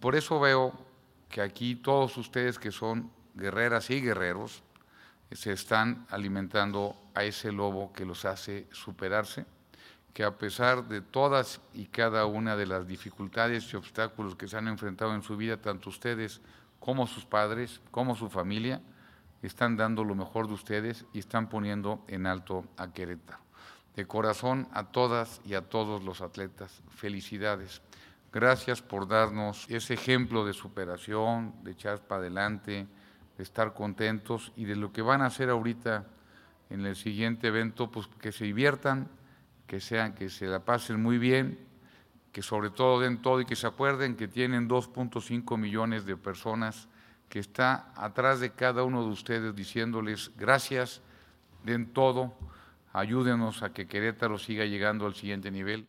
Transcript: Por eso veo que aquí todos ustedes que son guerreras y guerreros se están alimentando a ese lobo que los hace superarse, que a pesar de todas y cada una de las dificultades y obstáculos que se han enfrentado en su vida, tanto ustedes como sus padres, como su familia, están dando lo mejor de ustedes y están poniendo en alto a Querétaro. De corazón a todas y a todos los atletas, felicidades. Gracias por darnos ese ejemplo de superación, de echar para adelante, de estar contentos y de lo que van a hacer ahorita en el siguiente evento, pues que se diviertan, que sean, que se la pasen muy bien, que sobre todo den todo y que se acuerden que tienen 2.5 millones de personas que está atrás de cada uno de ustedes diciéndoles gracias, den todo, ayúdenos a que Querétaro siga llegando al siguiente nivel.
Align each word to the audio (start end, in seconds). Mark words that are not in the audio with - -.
Por 0.00 0.14
eso 0.14 0.38
veo 0.40 0.72
que 1.28 1.40
aquí 1.40 1.76
todos 1.76 2.16
ustedes 2.16 2.58
que 2.58 2.70
son 2.70 3.10
guerreras 3.34 3.90
y 3.90 4.00
guerreros 4.00 4.62
se 5.32 5.52
están 5.52 6.06
alimentando 6.10 6.96
a 7.14 7.24
ese 7.24 7.52
lobo 7.52 7.92
que 7.92 8.04
los 8.04 8.24
hace 8.24 8.66
superarse, 8.72 9.44
que 10.12 10.24
a 10.24 10.38
pesar 10.38 10.88
de 10.88 11.00
todas 11.00 11.60
y 11.74 11.86
cada 11.86 12.26
una 12.26 12.56
de 12.56 12.66
las 12.66 12.86
dificultades 12.86 13.72
y 13.72 13.76
obstáculos 13.76 14.36
que 14.36 14.48
se 14.48 14.56
han 14.56 14.68
enfrentado 14.68 15.14
en 15.14 15.22
su 15.22 15.36
vida, 15.36 15.56
tanto 15.56 15.90
ustedes 15.90 16.40
como 16.78 17.06
sus 17.06 17.24
padres, 17.24 17.80
como 17.90 18.14
su 18.14 18.30
familia, 18.30 18.80
están 19.42 19.76
dando 19.76 20.04
lo 20.04 20.14
mejor 20.14 20.46
de 20.46 20.54
ustedes 20.54 21.04
y 21.12 21.18
están 21.18 21.48
poniendo 21.48 22.04
en 22.08 22.26
alto 22.26 22.64
a 22.76 22.92
Querétaro. 22.92 23.40
De 23.94 24.06
corazón 24.06 24.68
a 24.72 24.84
todas 24.84 25.40
y 25.44 25.54
a 25.54 25.62
todos 25.62 26.02
los 26.02 26.20
atletas, 26.20 26.82
felicidades. 26.90 27.80
Gracias 28.36 28.82
por 28.82 29.08
darnos 29.08 29.64
ese 29.70 29.94
ejemplo 29.94 30.44
de 30.44 30.52
superación, 30.52 31.54
de 31.64 31.70
echar 31.70 32.06
para 32.06 32.20
adelante, 32.20 32.86
de 33.34 33.42
estar 33.42 33.72
contentos 33.72 34.52
y 34.56 34.66
de 34.66 34.76
lo 34.76 34.92
que 34.92 35.00
van 35.00 35.22
a 35.22 35.26
hacer 35.28 35.48
ahorita 35.48 36.04
en 36.68 36.84
el 36.84 36.96
siguiente 36.96 37.46
evento, 37.46 37.90
pues 37.90 38.08
que 38.20 38.32
se 38.32 38.44
diviertan, 38.44 39.08
que 39.66 39.80
sean, 39.80 40.14
que 40.14 40.28
se 40.28 40.48
la 40.48 40.62
pasen 40.62 41.02
muy 41.02 41.16
bien, 41.16 41.58
que 42.30 42.42
sobre 42.42 42.68
todo 42.68 43.00
den 43.00 43.22
todo 43.22 43.40
y 43.40 43.46
que 43.46 43.56
se 43.56 43.68
acuerden 43.68 44.16
que 44.16 44.28
tienen 44.28 44.68
2.5 44.68 45.56
millones 45.56 46.04
de 46.04 46.18
personas 46.18 46.88
que 47.30 47.38
está 47.38 47.90
atrás 47.96 48.38
de 48.40 48.50
cada 48.50 48.84
uno 48.84 49.02
de 49.02 49.12
ustedes 49.12 49.56
diciéndoles 49.56 50.30
gracias, 50.36 51.00
den 51.64 51.86
todo, 51.86 52.34
ayúdenos 52.92 53.62
a 53.62 53.72
que 53.72 53.86
Querétaro 53.86 54.36
siga 54.36 54.66
llegando 54.66 55.06
al 55.06 55.14
siguiente 55.14 55.50
nivel. 55.50 55.84